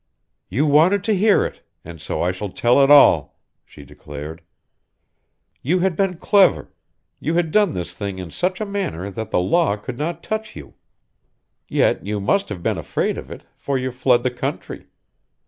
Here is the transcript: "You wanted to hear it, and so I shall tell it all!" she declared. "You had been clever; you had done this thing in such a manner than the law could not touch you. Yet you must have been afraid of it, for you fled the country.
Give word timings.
"You 0.49 0.65
wanted 0.65 1.03
to 1.03 1.15
hear 1.15 1.45
it, 1.45 1.61
and 1.85 2.01
so 2.01 2.23
I 2.23 2.31
shall 2.31 2.49
tell 2.49 2.83
it 2.83 2.89
all!" 2.89 3.37
she 3.63 3.85
declared. 3.85 4.41
"You 5.61 5.81
had 5.81 5.95
been 5.95 6.17
clever; 6.17 6.73
you 7.19 7.35
had 7.35 7.51
done 7.51 7.75
this 7.75 7.93
thing 7.93 8.17
in 8.17 8.31
such 8.31 8.59
a 8.59 8.65
manner 8.65 9.11
than 9.11 9.29
the 9.29 9.37
law 9.37 9.75
could 9.77 9.99
not 9.99 10.23
touch 10.23 10.55
you. 10.55 10.73
Yet 11.67 12.03
you 12.03 12.19
must 12.19 12.49
have 12.49 12.63
been 12.63 12.79
afraid 12.79 13.15
of 13.15 13.29
it, 13.29 13.43
for 13.55 13.77
you 13.77 13.91
fled 13.91 14.23
the 14.23 14.31
country. 14.31 14.87